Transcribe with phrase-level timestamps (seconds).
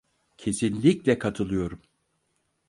[0.37, 1.79] Kesinlikle katılıyorum.